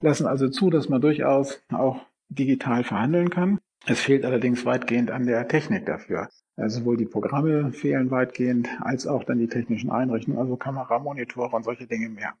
lassen 0.00 0.26
also 0.26 0.48
zu, 0.48 0.70
dass 0.70 0.88
man 0.88 1.00
durchaus 1.00 1.62
auch 1.72 2.00
digital 2.28 2.84
verhandeln 2.84 3.30
kann. 3.30 3.58
Es 3.86 4.00
fehlt 4.00 4.24
allerdings 4.24 4.64
weitgehend 4.64 5.10
an 5.10 5.26
der 5.26 5.48
Technik 5.48 5.86
dafür. 5.86 6.28
Also 6.56 6.80
sowohl 6.80 6.96
die 6.96 7.06
Programme 7.06 7.72
fehlen 7.72 8.10
weitgehend, 8.10 8.68
als 8.80 9.06
auch 9.06 9.24
dann 9.24 9.38
die 9.38 9.46
technischen 9.46 9.90
Einrichtungen, 9.90 10.38
also 10.38 10.56
Kamera, 10.56 10.98
Monitore 10.98 11.54
und 11.54 11.64
solche 11.64 11.86
Dinge 11.86 12.08
mehr. 12.08 12.34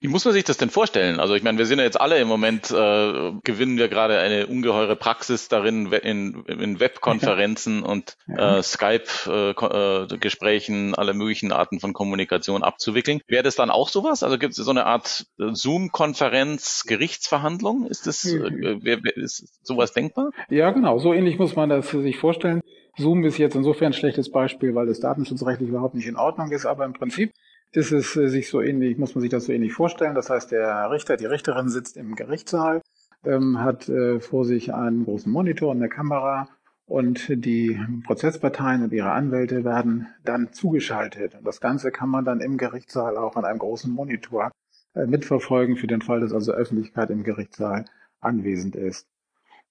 Wie 0.00 0.06
muss 0.06 0.24
man 0.24 0.32
sich 0.32 0.44
das 0.44 0.58
denn 0.58 0.70
vorstellen? 0.70 1.18
Also 1.18 1.34
ich 1.34 1.42
meine, 1.42 1.58
wir 1.58 1.66
sind 1.66 1.80
ja 1.80 1.84
jetzt 1.84 2.00
alle 2.00 2.18
im 2.18 2.28
Moment, 2.28 2.70
äh, 2.70 3.32
gewinnen 3.42 3.78
wir 3.78 3.88
gerade 3.88 4.20
eine 4.20 4.46
ungeheure 4.46 4.94
Praxis 4.94 5.48
darin, 5.48 5.90
in, 5.92 6.44
in 6.44 6.78
Webkonferenzen 6.78 7.82
und 7.82 8.16
äh, 8.28 8.62
Skype-Gesprächen, 8.62 10.92
äh, 10.92 10.96
alle 10.96 11.14
möglichen 11.14 11.50
Arten 11.50 11.80
von 11.80 11.94
Kommunikation 11.94 12.62
abzuwickeln. 12.62 13.22
Wäre 13.26 13.42
das 13.42 13.56
dann 13.56 13.70
auch 13.70 13.88
sowas? 13.88 14.22
Also 14.22 14.38
gibt 14.38 14.56
es 14.56 14.64
so 14.64 14.70
eine 14.70 14.86
Art 14.86 15.26
äh, 15.40 15.52
Zoom-Konferenz, 15.52 16.84
Gerichtsverhandlung? 16.86 17.86
Ist 17.86 18.06
das 18.06 18.24
äh, 18.24 18.84
wär, 18.84 19.00
ist 19.16 19.66
sowas 19.66 19.92
denkbar? 19.92 20.30
Ja, 20.48 20.70
genau. 20.70 21.00
So 21.00 21.12
ähnlich 21.12 21.38
muss 21.38 21.56
man 21.56 21.70
das 21.70 21.90
sich 21.90 22.18
vorstellen. 22.18 22.60
Zoom 22.96 23.24
ist 23.24 23.38
jetzt 23.38 23.56
insofern 23.56 23.88
ein 23.88 23.94
schlechtes 23.94 24.30
Beispiel, 24.30 24.76
weil 24.76 24.86
das 24.86 25.00
datenschutzrechtlich 25.00 25.70
überhaupt 25.70 25.94
nicht 25.94 26.06
in 26.06 26.16
Ordnung 26.16 26.52
ist, 26.52 26.66
aber 26.66 26.84
im 26.84 26.92
Prinzip 26.92 27.32
ist 27.72 27.92
es 27.92 28.16
äh, 28.16 28.28
sich 28.28 28.48
so 28.48 28.60
ähnlich, 28.60 28.98
muss 28.98 29.14
man 29.14 29.22
sich 29.22 29.30
das 29.30 29.46
so 29.46 29.52
ähnlich 29.52 29.72
vorstellen. 29.72 30.14
Das 30.14 30.30
heißt, 30.30 30.52
der 30.52 30.90
Richter, 30.90 31.16
die 31.16 31.26
Richterin 31.26 31.68
sitzt 31.68 31.96
im 31.96 32.14
Gerichtssaal, 32.14 32.82
ähm, 33.24 33.60
hat 33.60 33.88
äh, 33.88 34.20
vor 34.20 34.44
sich 34.44 34.74
einen 34.74 35.04
großen 35.04 35.30
Monitor 35.30 35.70
und 35.70 35.78
eine 35.78 35.88
Kamera 35.88 36.48
und 36.86 37.28
die 37.28 37.78
Prozessparteien 38.06 38.82
und 38.82 38.92
ihre 38.92 39.12
Anwälte 39.12 39.64
werden 39.64 40.08
dann 40.24 40.52
zugeschaltet. 40.52 41.34
Und 41.34 41.46
das 41.46 41.60
Ganze 41.60 41.90
kann 41.90 42.08
man 42.08 42.24
dann 42.24 42.40
im 42.40 42.56
Gerichtssaal 42.56 43.18
auch 43.18 43.36
an 43.36 43.44
einem 43.44 43.58
großen 43.58 43.92
Monitor 43.92 44.50
äh, 44.94 45.06
mitverfolgen, 45.06 45.76
für 45.76 45.86
den 45.86 46.00
Fall, 46.00 46.20
dass 46.20 46.32
also 46.32 46.52
Öffentlichkeit 46.52 47.10
im 47.10 47.24
Gerichtssaal 47.24 47.84
anwesend 48.20 48.74
ist. 48.74 49.06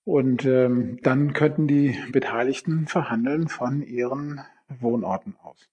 Und 0.06 0.46
ähm, 0.46 1.00
dann 1.02 1.34
könnten 1.34 1.68
die 1.68 1.98
Beteiligten 2.12 2.88
verhandeln 2.88 3.48
von 3.50 3.82
ihren 3.82 4.42
Wohnorten 4.80 5.36
aus. 5.42 5.68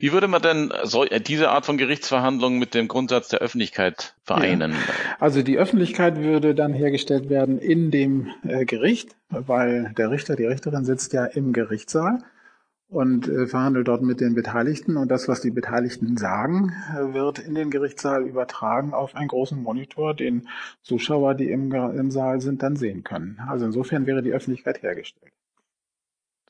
Wie 0.00 0.12
würde 0.12 0.28
man 0.28 0.40
denn 0.40 0.72
so, 0.84 1.04
äh, 1.04 1.20
diese 1.20 1.50
Art 1.50 1.66
von 1.66 1.76
Gerichtsverhandlungen 1.76 2.60
mit 2.60 2.74
dem 2.74 2.86
Grundsatz 2.86 3.28
der 3.28 3.40
Öffentlichkeit 3.40 4.14
vereinen? 4.22 4.72
Ja. 4.72 4.78
Also 5.18 5.42
die 5.42 5.58
Öffentlichkeit 5.58 6.18
würde 6.18 6.54
dann 6.54 6.72
hergestellt 6.72 7.28
werden 7.28 7.58
in 7.58 7.90
dem 7.90 8.28
äh, 8.46 8.64
Gericht, 8.64 9.16
weil 9.28 9.92
der 9.98 10.12
Richter, 10.12 10.36
die 10.36 10.44
Richterin 10.44 10.84
sitzt 10.84 11.12
ja 11.14 11.24
im 11.24 11.52
Gerichtssaal 11.52 12.22
und 12.88 13.28
äh, 13.28 13.48
verhandelt 13.48 13.88
dort 13.88 14.02
mit 14.02 14.20
den 14.20 14.36
Beteiligten 14.36 14.96
und 14.96 15.10
das, 15.10 15.26
was 15.26 15.40
die 15.40 15.50
Beteiligten 15.50 16.16
sagen, 16.16 16.72
äh, 16.94 17.12
wird 17.12 17.40
in 17.40 17.56
den 17.56 17.70
Gerichtssaal 17.70 18.22
übertragen 18.22 18.94
auf 18.94 19.16
einen 19.16 19.28
großen 19.28 19.60
Monitor, 19.60 20.14
den 20.14 20.48
Zuschauer, 20.82 21.34
die 21.34 21.50
im, 21.50 21.72
im 21.72 22.12
Saal 22.12 22.40
sind, 22.40 22.62
dann 22.62 22.76
sehen 22.76 23.02
können. 23.02 23.40
Also 23.48 23.66
insofern 23.66 24.06
wäre 24.06 24.22
die 24.22 24.32
Öffentlichkeit 24.32 24.80
hergestellt. 24.80 25.32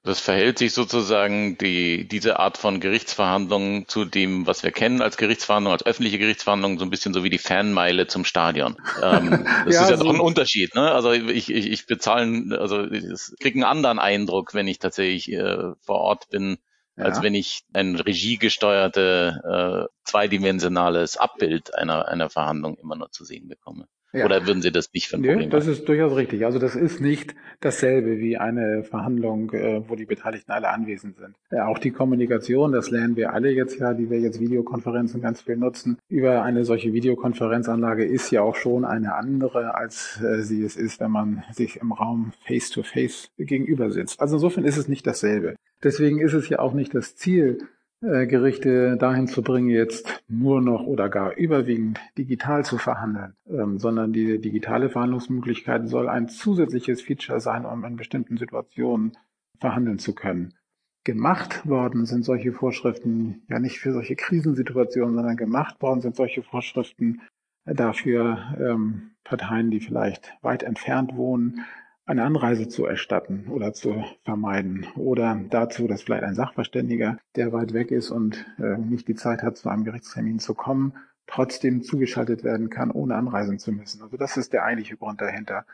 Das 0.08 0.20
verhält 0.20 0.56
sich 0.56 0.72
sozusagen 0.72 1.58
die, 1.58 2.08
diese 2.08 2.38
Art 2.38 2.56
von 2.56 2.80
Gerichtsverhandlungen 2.80 3.88
zu 3.88 4.06
dem, 4.06 4.46
was 4.46 4.62
wir 4.62 4.70
kennen 4.70 5.02
als 5.02 5.18
Gerichtsverhandlung, 5.18 5.74
als 5.74 5.84
öffentliche 5.84 6.18
Gerichtsverhandlung, 6.18 6.78
so 6.78 6.86
ein 6.86 6.88
bisschen 6.88 7.12
so 7.12 7.24
wie 7.24 7.28
die 7.28 7.36
Fanmeile 7.36 8.06
zum 8.06 8.24
Stadion. 8.24 8.78
Ähm, 9.02 9.44
das 9.66 9.74
ja, 9.74 9.82
ist 9.82 9.90
ja 9.90 9.96
so 9.98 10.04
doch 10.04 10.14
ein 10.14 10.20
Unterschied. 10.20 10.74
Ne? 10.74 10.90
Also 10.92 11.12
ich, 11.12 11.50
ich, 11.50 11.70
ich 11.70 11.86
bezahle, 11.86 12.58
also 12.58 12.90
ich 12.90 13.04
kriege 13.38 13.56
einen 13.56 13.64
anderen 13.64 13.98
Eindruck, 13.98 14.54
wenn 14.54 14.66
ich 14.66 14.78
tatsächlich 14.78 15.30
äh, 15.30 15.74
vor 15.82 15.96
Ort 15.96 16.30
bin, 16.30 16.56
ja. 16.96 17.04
als 17.04 17.20
wenn 17.20 17.34
ich 17.34 17.64
ein 17.74 17.96
regiegesteuerte, 17.96 19.88
äh, 19.90 19.94
zweidimensionales 20.04 21.18
Abbild 21.18 21.74
einer, 21.74 22.08
einer 22.08 22.30
Verhandlung 22.30 22.78
immer 22.78 22.96
nur 22.96 23.10
zu 23.10 23.26
sehen 23.26 23.46
bekomme. 23.46 23.88
Ja. 24.12 24.24
Oder 24.24 24.46
würden 24.46 24.62
Sie 24.62 24.72
das 24.72 24.90
nicht 24.94 25.08
für 25.08 25.16
ein 25.16 25.22
Problem 25.22 25.38
nee, 25.38 25.48
Das 25.48 25.66
ist 25.66 25.86
durchaus 25.86 26.16
richtig. 26.16 26.46
Also 26.46 26.58
das 26.58 26.74
ist 26.74 27.00
nicht 27.00 27.34
dasselbe 27.60 28.18
wie 28.18 28.38
eine 28.38 28.82
Verhandlung, 28.84 29.52
äh, 29.52 29.82
wo 29.86 29.96
die 29.96 30.06
Beteiligten 30.06 30.50
alle 30.50 30.70
anwesend 30.70 31.18
sind. 31.18 31.34
Ja, 31.50 31.66
auch 31.66 31.78
die 31.78 31.90
Kommunikation, 31.90 32.72
das 32.72 32.90
lernen 32.90 33.16
wir 33.16 33.34
alle 33.34 33.50
jetzt 33.50 33.78
ja, 33.78 33.92
die 33.92 34.08
wir 34.08 34.18
jetzt 34.18 34.40
Videokonferenzen 34.40 35.20
ganz 35.20 35.42
viel 35.42 35.56
nutzen. 35.56 35.98
Über 36.08 36.42
eine 36.42 36.64
solche 36.64 36.92
Videokonferenzanlage 36.94 38.04
ist 38.04 38.30
ja 38.30 38.40
auch 38.40 38.56
schon 38.56 38.86
eine 38.86 39.14
andere, 39.14 39.74
als 39.74 40.20
äh, 40.22 40.42
sie 40.42 40.64
es 40.64 40.76
ist, 40.76 41.00
wenn 41.00 41.10
man 41.10 41.44
sich 41.52 41.76
im 41.76 41.92
Raum 41.92 42.32
face-to-face 42.46 43.30
-face 43.38 43.44
gegenüber 43.44 43.90
sitzt. 43.90 44.20
Also 44.20 44.36
insofern 44.36 44.64
ist 44.64 44.78
es 44.78 44.88
nicht 44.88 45.06
dasselbe. 45.06 45.56
Deswegen 45.82 46.18
ist 46.20 46.32
es 46.32 46.48
ja 46.48 46.60
auch 46.60 46.72
nicht 46.72 46.94
das 46.94 47.14
Ziel, 47.14 47.58
äh, 47.58 47.64
Gerichte 48.00 48.96
dahin 48.96 49.26
zu 49.26 49.42
bringen, 49.42 49.70
jetzt 49.70 50.22
nur 50.28 50.60
noch 50.60 50.82
oder 50.82 51.08
gar 51.08 51.36
überwiegend 51.36 52.00
digital 52.16 52.64
zu 52.64 52.78
verhandeln, 52.78 53.34
ähm, 53.48 53.78
sondern 53.78 54.12
die 54.12 54.40
digitale 54.40 54.88
Verhandlungsmöglichkeit 54.88 55.88
soll 55.88 56.08
ein 56.08 56.28
zusätzliches 56.28 57.02
Feature 57.02 57.40
sein, 57.40 57.66
um 57.66 57.84
in 57.84 57.96
bestimmten 57.96 58.36
Situationen 58.36 59.16
verhandeln 59.58 59.98
zu 59.98 60.14
können. 60.14 60.54
Gemacht 61.02 61.66
worden 61.66 62.06
sind 62.06 62.24
solche 62.24 62.52
Vorschriften 62.52 63.42
ja 63.48 63.58
nicht 63.58 63.80
für 63.80 63.92
solche 63.92 64.14
Krisensituationen, 64.14 65.14
sondern 65.16 65.36
gemacht 65.36 65.82
worden 65.82 66.00
sind 66.00 66.14
solche 66.14 66.42
Vorschriften 66.42 67.22
dafür 67.64 68.38
ähm, 68.60 69.10
Parteien, 69.24 69.70
die 69.70 69.80
vielleicht 69.80 70.34
weit 70.42 70.62
entfernt 70.62 71.16
wohnen, 71.16 71.64
eine 72.08 72.24
Anreise 72.24 72.68
zu 72.68 72.86
erstatten 72.86 73.48
oder 73.50 73.74
zu 73.74 74.02
vermeiden 74.24 74.86
oder 74.96 75.38
dazu, 75.50 75.86
dass 75.86 76.02
vielleicht 76.02 76.24
ein 76.24 76.34
Sachverständiger, 76.34 77.18
der 77.36 77.52
weit 77.52 77.74
weg 77.74 77.90
ist 77.90 78.10
und 78.10 78.46
äh, 78.58 78.78
nicht 78.78 79.08
die 79.08 79.14
Zeit 79.14 79.42
hat, 79.42 79.58
zu 79.58 79.68
einem 79.68 79.84
Gerichtstermin 79.84 80.38
zu 80.38 80.54
kommen, 80.54 80.94
trotzdem 81.26 81.82
zugeschaltet 81.82 82.44
werden 82.44 82.70
kann, 82.70 82.90
ohne 82.90 83.14
anreisen 83.14 83.58
zu 83.58 83.72
müssen. 83.72 84.02
Also 84.02 84.16
das 84.16 84.38
ist 84.38 84.54
der 84.54 84.64
eigentliche 84.64 84.96
Grund 84.96 85.20
dahinter. 85.20 85.66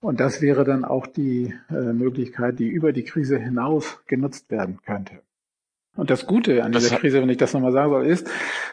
Und 0.00 0.20
das 0.20 0.40
wäre 0.40 0.64
dann 0.64 0.86
auch 0.86 1.06
die 1.06 1.54
äh, 1.68 1.92
Möglichkeit, 1.92 2.58
die 2.58 2.68
über 2.68 2.92
die 2.92 3.04
Krise 3.04 3.38
hinaus 3.38 4.00
genutzt 4.06 4.50
werden 4.50 4.80
könnte. 4.86 5.20
Und 5.96 6.08
das 6.08 6.26
Gute 6.26 6.64
an 6.64 6.72
dieser 6.72 6.96
Krise, 6.96 7.20
wenn 7.20 7.28
ich 7.28 7.36
das 7.36 7.52
nochmal 7.52 7.72
sagen 7.72 7.90
soll, 7.90 8.06
ist, 8.06 8.28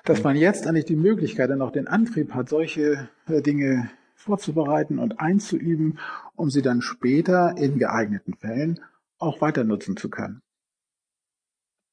dass 0.06 0.24
man 0.24 0.38
jetzt 0.38 0.65
eigentlich 0.65 0.86
die 0.86 0.96
Möglichkeit 0.96 1.50
und 1.50 1.62
auch 1.62 1.72
den 1.72 1.88
Antrieb 1.88 2.34
hat, 2.34 2.48
solche 2.48 3.10
äh, 3.27 3.41
Dinge 3.41 3.91
vorzubereiten 4.22 5.00
und 5.00 5.20
einzuüben, 5.20 6.00
um 6.36 6.50
sie 6.50 6.62
dann 6.62 6.82
später 6.82 7.56
in 7.58 7.80
geeigneten 7.80 8.36
Fällen 8.36 8.80
auch 9.18 9.42
weiter 9.42 9.63
nutzen 9.63 9.98
zu 9.98 10.10
können. 10.10 10.42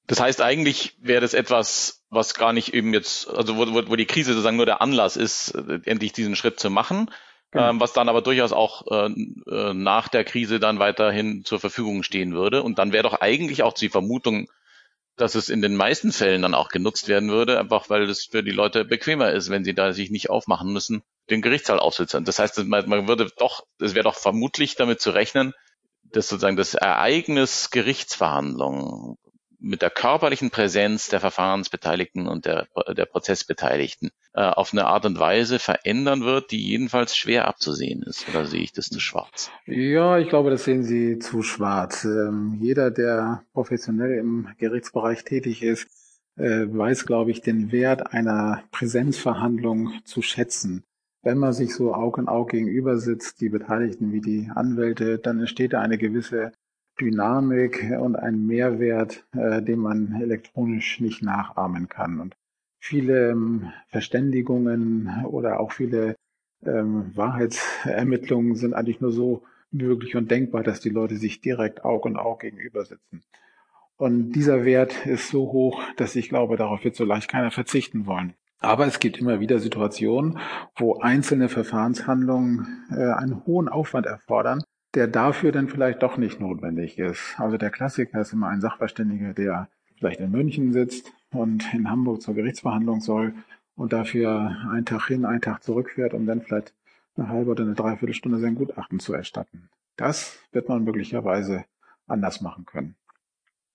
Das 0.07 0.21
heißt, 0.21 0.41
eigentlich 0.41 0.97
wäre 1.01 1.21
das 1.21 1.35
etwas, 1.35 2.03
was 2.09 2.35
gar 2.35 2.55
nicht 2.55 2.73
eben 2.73 2.95
jetzt, 2.95 3.29
also 3.29 3.57
wo, 3.57 3.67
wo, 3.75 3.91
wo 3.91 3.97
die 3.97 4.07
Krise 4.07 4.33
sozusagen 4.33 4.57
nur 4.57 4.65
der 4.65 4.81
Anlass 4.81 5.17
ist, 5.17 5.51
endlich 5.85 6.13
diesen 6.13 6.35
Schritt 6.35 6.59
zu 6.59 6.71
machen, 6.71 7.11
genau. 7.51 7.71
ähm, 7.71 7.81
was 7.81 7.93
dann 7.93 8.09
aber 8.09 8.23
durchaus 8.23 8.53
auch 8.53 8.87
äh, 8.91 9.11
äh, 9.51 9.75
nach 9.75 10.09
der 10.09 10.25
Krise 10.25 10.61
dann 10.61 10.79
weiterhin 10.79 11.45
zur 11.45 11.61
Verfügung 11.61 12.03
stehen 12.03 12.35
würde. 12.35 12.63
Und 12.63 12.79
dann 12.79 12.93
wäre 12.93 13.03
doch 13.03 13.21
eigentlich 13.21 13.63
auch 13.63 13.75
die 13.75 13.91
Vermutung, 13.91 14.49
dass 15.21 15.35
es 15.35 15.49
in 15.49 15.63
den 15.63 15.77
meisten 15.77 16.13
Fällen 16.13 16.43
dann 16.43 16.55
auch 16.55 16.69
genutzt 16.69 17.09
werden 17.09 17.31
würde, 17.31 17.59
einfach 17.59 17.91
weil 17.91 18.09
es 18.09 18.25
für 18.25 18.43
die 18.43 18.53
Leute 18.53 18.85
bequemer 18.85 19.33
ist, 19.33 19.51
wenn 19.51 19.65
sie 19.65 19.75
da 19.75 19.93
sich 19.93 20.11
nicht 20.11 20.31
aufmachen 20.31 20.73
müssen, 20.73 21.03
den 21.31 21.43
Gerichtssaal 21.43 21.79
aufsitzen. 21.79 22.25
Das 22.25 22.39
heißt, 22.39 22.59
man, 22.65 22.89
man 22.89 23.09
würde 23.09 23.31
doch, 23.37 23.65
es 23.81 23.95
wäre 23.95 24.05
doch 24.05 24.17
vermutlich 24.17 24.77
damit 24.77 25.01
zu 25.01 25.11
rechnen, 25.11 25.53
dass 26.05 26.29
sozusagen 26.29 26.57
das 26.57 26.75
Ereignis 26.75 27.71
Gerichtsverhandlung 27.71 29.19
mit 29.59 29.83
der 29.83 29.91
körperlichen 29.91 30.51
Präsenz 30.51 31.09
der 31.09 31.21
Verfahrensbeteiligten 31.21 32.29
und 32.29 32.47
der, 32.47 32.69
der 32.89 33.07
Prozessbeteiligten 33.07 34.11
äh, 34.39 34.43
auf 34.43 34.73
eine 34.73 34.87
Art 34.87 35.05
und 35.05 35.19
Weise 35.19 35.59
verändern 35.59 36.23
wird, 36.23 36.53
die 36.53 36.63
jedenfalls 36.63 37.17
schwer 37.17 37.49
abzusehen 37.49 38.03
ist. 38.03 38.29
Oder 38.29 38.47
sehe 38.47 38.61
ich 38.61 38.73
das 38.73 38.89
zu 38.89 39.01
schwarz? 39.01 39.51
Ja, 39.67 40.19
ich 40.19 40.29
glaube, 40.29 40.51
das 40.51 40.63
sehen 40.65 40.85
Sie 40.85 41.19
zu 41.19 41.43
schwarz. 41.43 42.05
Ähm, 42.05 42.59
jeder, 42.61 42.93
der 42.93 43.43
professionell 43.53 44.13
im 44.19 44.49
Gerichtsbereich 44.59 45.25
tätig 45.25 45.63
ist, 45.65 45.89
äh, 46.37 46.67
weiß, 46.69 47.05
glaube 47.05 47.33
ich, 47.33 47.41
den 47.41 47.73
Wert 47.73 48.13
einer 48.13 48.63
Präsenzverhandlung 48.71 49.93
zu 50.05 50.23
schätzen 50.23 50.85
wenn 51.23 51.39
man 51.39 51.53
sich 51.53 51.75
so 51.75 51.93
Aug 51.95 52.17
in 52.19 52.29
Aug 52.29 52.51
gegenüber 52.53 52.97
sitzt, 52.97 53.41
die 53.41 53.49
Beteiligten 53.49 54.13
wie 54.13 54.21
die 54.21 54.51
Anwälte, 54.55 55.19
dann 55.19 55.41
entsteht 55.41 55.73
da 55.73 55.81
eine 55.81 55.99
gewisse 55.99 56.53
Dynamik 57.01 57.93
und 58.01 58.17
einen 58.17 58.47
Mehrwert, 58.47 59.25
äh, 59.33 59.61
den 59.63 59.81
man 59.81 60.21
elektronisch 60.21 61.01
nicht 61.01 61.23
nachahmen 61.23 61.89
kann. 61.89 62.21
Und 62.21 62.37
viele 62.79 63.31
ähm, 63.31 63.73
Verständigungen 63.89 65.25
oder 65.27 65.61
auch 65.61 65.73
viele 65.73 66.17
ähm, 66.65 67.13
Wahrheitsermittlungen 67.15 68.55
sind 68.57 68.75
eigentlich 68.75 69.01
nur 69.01 69.13
so 69.13 69.43
möglich 69.71 70.17
und 70.17 70.31
denkbar, 70.31 70.63
dass 70.63 70.81
die 70.81 70.89
Leute 70.91 71.17
sich 71.17 71.41
direkt 71.41 71.85
Aug 71.85 72.07
und 72.07 72.17
Aug 72.17 72.41
gegenüber 72.41 72.85
sitzen. 72.85 73.23
Und 73.97 74.33
dieser 74.33 74.65
Wert 74.65 75.07
ist 75.07 75.29
so 75.29 75.53
hoch, 75.53 75.83
dass 75.97 76.17
ich 76.17 76.29
glaube, 76.29 76.57
darauf 76.57 76.85
wird 76.85 76.95
so 76.95 77.05
leicht 77.05 77.29
keiner 77.29 77.51
verzichten 77.51 78.07
wollen. 78.07 78.35
Aber 78.61 78.87
es 78.87 78.99
gibt 78.99 79.19
immer 79.19 79.41
wieder 79.41 79.59
Situationen, 79.59 80.39
wo 80.77 80.99
einzelne 80.99 81.49
Verfahrenshandlungen 81.49 82.87
äh, 82.91 83.13
einen 83.13 83.45
hohen 83.45 83.69
Aufwand 83.69 84.07
erfordern, 84.07 84.63
der 84.95 85.07
dafür 85.07 85.53
dann 85.53 85.69
vielleicht 85.69 86.03
doch 86.03 86.17
nicht 86.17 86.41
notwendig 86.41 86.99
ist. 86.99 87.35
Also 87.39 87.57
der 87.57 87.71
Klassiker 87.71 88.21
ist 88.21 88.33
immer 88.33 88.49
ein 88.49 88.61
Sachverständiger, 88.61 89.35
der 89.35 89.69
vielleicht 89.97 90.21
in 90.21 90.31
München 90.31 90.73
sitzt 90.73 91.13
und 91.33 91.73
in 91.75 91.91
Hamburg 91.91 92.23
zur 92.23 92.35
Gerichtsverhandlung 92.35 93.01
soll 93.01 93.35
und 93.77 93.93
dafür 93.93 94.57
einen 94.71 94.85
Tag 94.85 95.09
hin, 95.09 95.25
einen 95.25 95.41
Tag 95.41 95.63
zurückfährt, 95.63 96.15
um 96.15 96.27
dann 96.27 96.43
vielleicht 96.43 96.75
eine 97.17 97.29
halbe 97.29 97.51
oder 97.51 97.65
eine 97.65 97.75
Dreiviertelstunde 97.75 98.39
sein 98.39 98.55
Gutachten 98.55 99.01
zu 99.01 99.13
erstatten. 99.13 99.69
Das 99.97 100.39
wird 100.53 100.69
man 100.69 100.85
möglicherweise 100.85 101.65
anders 102.07 102.41
machen 102.41 102.65
können. 102.65 102.97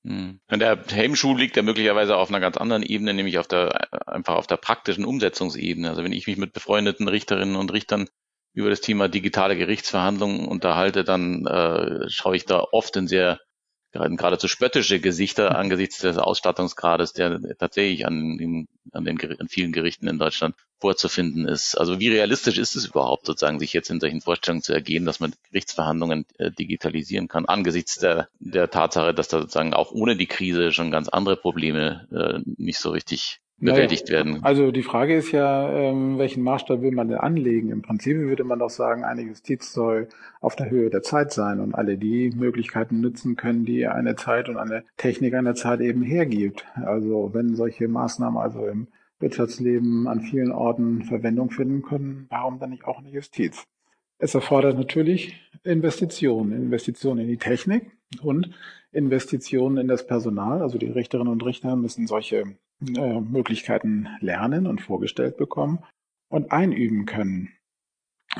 Hm. 0.05 0.39
Der 0.51 0.83
Hemmschuh 0.89 1.35
liegt 1.35 1.55
ja 1.55 1.63
möglicherweise 1.63 2.17
auf 2.17 2.29
einer 2.29 2.41
ganz 2.41 2.57
anderen 2.57 2.83
Ebene, 2.83 3.13
nämlich 3.13 3.37
auf 3.37 3.47
der, 3.47 4.07
einfach 4.07 4.35
auf 4.35 4.47
der 4.47 4.57
praktischen 4.57 5.05
Umsetzungsebene. 5.05 5.89
Also 5.89 6.03
wenn 6.03 6.11
ich 6.11 6.27
mich 6.27 6.37
mit 6.37 6.53
befreundeten 6.53 7.07
Richterinnen 7.07 7.55
und 7.55 7.71
Richtern 7.71 8.07
über 8.53 8.69
das 8.69 8.81
Thema 8.81 9.07
digitale 9.07 9.55
Gerichtsverhandlungen 9.55 10.45
unterhalte, 10.45 11.03
dann 11.03 11.45
äh, 11.45 12.09
schaue 12.09 12.35
ich 12.35 12.45
da 12.45 12.59
oft 12.71 12.95
in 12.97 13.07
sehr 13.07 13.39
geradezu 13.93 14.47
spöttische 14.47 14.99
Gesichter 14.99 15.51
mhm. 15.51 15.55
angesichts 15.55 15.99
des 15.99 16.17
Ausstattungsgrades, 16.17 17.13
der 17.13 17.39
tatsächlich 17.57 18.05
an, 18.05 18.37
den, 18.37 18.67
an 18.91 19.05
den 19.05 19.19
an 19.39 19.47
vielen 19.47 19.71
Gerichten 19.71 20.07
in 20.07 20.19
Deutschland 20.19 20.55
vorzufinden 20.79 21.47
ist. 21.47 21.75
Also 21.75 21.99
wie 21.99 22.09
realistisch 22.09 22.57
ist 22.57 22.75
es 22.75 22.87
überhaupt, 22.87 23.25
sozusagen, 23.25 23.59
sich 23.59 23.71
jetzt 23.71 23.89
in 23.89 23.99
solchen 23.99 24.21
Vorstellungen 24.21 24.63
zu 24.63 24.73
ergehen, 24.73 25.05
dass 25.05 25.19
man 25.19 25.33
Gerichtsverhandlungen 25.49 26.25
äh, 26.37 26.51
digitalisieren 26.51 27.27
kann, 27.27 27.45
angesichts 27.45 27.99
der, 27.99 28.27
der 28.39 28.69
Tatsache, 28.69 29.13
dass 29.13 29.27
da 29.27 29.39
sozusagen 29.39 29.73
auch 29.73 29.91
ohne 29.91 30.17
die 30.17 30.27
Krise 30.27 30.71
schon 30.71 30.91
ganz 30.91 31.07
andere 31.07 31.37
Probleme 31.37 32.07
äh, 32.11 32.41
nicht 32.57 32.79
so 32.79 32.89
richtig 32.89 33.39
bewältigt 33.57 34.09
naja, 34.09 34.25
werden. 34.25 34.43
Also 34.43 34.71
die 34.71 34.83
Frage 34.83 35.15
ist 35.15 35.31
ja, 35.31 35.69
ähm, 35.71 36.17
welchen 36.17 36.43
Maßstab 36.43 36.81
will 36.81 36.91
man 36.91 37.07
denn 37.07 37.17
anlegen? 37.17 37.69
Im 37.69 37.81
Prinzip 37.81 38.17
würde 38.17 38.43
man 38.43 38.59
doch 38.59 38.69
sagen, 38.69 39.03
eine 39.03 39.21
Justiz 39.21 39.73
soll 39.73 40.09
auf 40.41 40.55
der 40.55 40.69
Höhe 40.69 40.89
der 40.89 41.01
Zeit 41.01 41.31
sein 41.31 41.59
und 41.59 41.73
alle 41.73 41.97
die 41.97 42.31
Möglichkeiten 42.35 43.01
nutzen 43.01 43.35
können, 43.35 43.65
die 43.65 43.87
eine 43.87 44.15
Zeit 44.15 44.49
und 44.49 44.57
eine 44.57 44.83
Technik 44.97 45.33
einer 45.33 45.55
Zeit 45.55 45.81
eben 45.81 46.03
hergibt. 46.03 46.65
Also 46.75 47.31
wenn 47.33 47.55
solche 47.55 47.87
Maßnahmen 47.87 48.39
also 48.39 48.65
im 48.67 48.87
Wirtschaftsleben 49.19 50.07
an 50.07 50.21
vielen 50.21 50.51
Orten 50.51 51.03
Verwendung 51.03 51.49
finden 51.49 51.81
können, 51.81 52.27
warum 52.29 52.59
dann 52.59 52.71
nicht 52.71 52.85
auch 52.85 52.99
in 52.99 53.05
der 53.05 53.13
Justiz? 53.13 53.63
Es 54.19 54.35
erfordert 54.35 54.77
natürlich 54.77 55.41
Investitionen, 55.63 56.51
Investitionen 56.51 57.21
in 57.21 57.27
die 57.27 57.37
Technik 57.37 57.91
und 58.21 58.51
Investitionen 58.93 59.77
in 59.77 59.87
das 59.87 60.07
Personal. 60.07 60.61
Also 60.61 60.77
die 60.77 60.87
Richterinnen 60.87 61.31
und 61.31 61.43
Richter 61.45 61.75
müssen 61.75 62.07
solche 62.07 62.43
äh, 62.95 63.19
Möglichkeiten 63.19 64.07
lernen 64.19 64.67
und 64.67 64.81
vorgestellt 64.81 65.37
bekommen 65.37 65.79
und 66.29 66.51
einüben 66.51 67.05
können. 67.05 67.49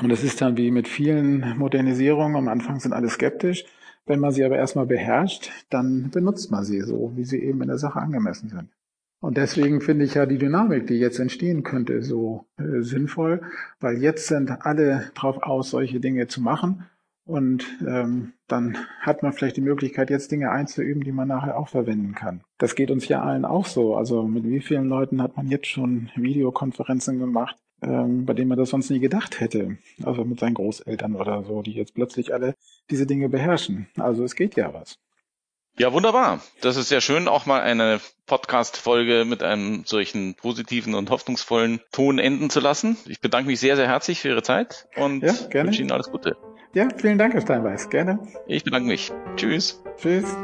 Und 0.02 0.10
es 0.10 0.24
ist 0.24 0.40
dann 0.40 0.56
wie 0.56 0.70
mit 0.70 0.88
vielen 0.88 1.56
Modernisierungen. 1.58 2.36
Am 2.36 2.48
Anfang 2.48 2.80
sind 2.80 2.92
alle 2.92 3.08
skeptisch. 3.08 3.64
Wenn 4.06 4.20
man 4.20 4.32
sie 4.32 4.44
aber 4.44 4.56
erstmal 4.56 4.86
beherrscht, 4.86 5.50
dann 5.70 6.10
benutzt 6.10 6.50
man 6.50 6.64
sie 6.64 6.80
so, 6.82 7.12
wie 7.14 7.24
sie 7.24 7.42
eben 7.42 7.62
in 7.62 7.68
der 7.68 7.78
Sache 7.78 8.00
angemessen 8.00 8.48
sind. 8.48 8.68
Und 9.20 9.38
deswegen 9.38 9.80
finde 9.80 10.04
ich 10.04 10.14
ja 10.14 10.26
die 10.26 10.36
Dynamik, 10.36 10.86
die 10.86 10.98
jetzt 10.98 11.18
entstehen 11.18 11.62
könnte, 11.62 12.02
so 12.02 12.46
äh, 12.58 12.82
sinnvoll, 12.82 13.40
weil 13.80 14.02
jetzt 14.02 14.26
sind 14.26 14.50
alle 14.50 15.10
drauf 15.14 15.42
aus, 15.42 15.70
solche 15.70 16.00
Dinge 16.00 16.26
zu 16.26 16.42
machen. 16.42 16.84
Und 17.26 17.64
ähm, 17.86 18.34
dann 18.48 18.76
hat 19.00 19.22
man 19.22 19.32
vielleicht 19.32 19.56
die 19.56 19.62
Möglichkeit, 19.62 20.10
jetzt 20.10 20.30
Dinge 20.30 20.50
einzuüben, 20.50 21.02
die 21.02 21.12
man 21.12 21.28
nachher 21.28 21.56
auch 21.56 21.68
verwenden 21.68 22.14
kann. 22.14 22.44
Das 22.58 22.74
geht 22.74 22.90
uns 22.90 23.08
ja 23.08 23.22
allen 23.22 23.46
auch 23.46 23.66
so. 23.66 23.96
Also 23.96 24.24
mit 24.24 24.44
wie 24.44 24.60
vielen 24.60 24.88
Leuten 24.88 25.22
hat 25.22 25.36
man 25.36 25.48
jetzt 25.48 25.68
schon 25.68 26.10
Videokonferenzen 26.16 27.18
gemacht, 27.18 27.56
ähm, 27.82 28.26
bei 28.26 28.34
denen 28.34 28.48
man 28.48 28.58
das 28.58 28.70
sonst 28.70 28.90
nie 28.90 29.00
gedacht 29.00 29.40
hätte. 29.40 29.78
Also 30.02 30.24
mit 30.24 30.38
seinen 30.38 30.54
Großeltern 30.54 31.16
oder 31.16 31.44
so, 31.44 31.62
die 31.62 31.72
jetzt 31.72 31.94
plötzlich 31.94 32.34
alle 32.34 32.56
diese 32.90 33.06
Dinge 33.06 33.30
beherrschen. 33.30 33.88
Also 33.96 34.22
es 34.22 34.36
geht 34.36 34.54
ja 34.56 34.74
was. 34.74 34.98
Ja, 35.76 35.92
wunderbar. 35.92 36.40
Das 36.60 36.76
ist 36.76 36.88
sehr 36.88 37.00
schön, 37.00 37.26
auch 37.26 37.46
mal 37.46 37.60
eine 37.62 38.00
Podcast-Folge 38.26 39.24
mit 39.24 39.42
einem 39.42 39.82
solchen 39.86 40.34
positiven 40.34 40.94
und 40.94 41.10
hoffnungsvollen 41.10 41.80
Ton 41.90 42.20
enden 42.20 42.48
zu 42.48 42.60
lassen. 42.60 42.96
Ich 43.06 43.20
bedanke 43.20 43.48
mich 43.48 43.58
sehr, 43.58 43.74
sehr 43.74 43.88
herzlich 43.88 44.20
für 44.20 44.28
Ihre 44.28 44.42
Zeit 44.42 44.86
und 44.94 45.24
ja, 45.24 45.34
wünsche 45.64 45.82
Ihnen 45.82 45.90
alles 45.90 46.12
Gute. 46.12 46.36
Ja, 46.74 46.88
vielen 46.96 47.18
Dank, 47.18 47.34
Herr 47.34 47.40
Steinbeiß. 47.40 47.88
Gerne. 47.88 48.18
Ich 48.46 48.64
bedanke 48.64 48.88
mich. 48.88 49.12
Tschüss. 49.36 49.80
Tschüss. 49.96 50.36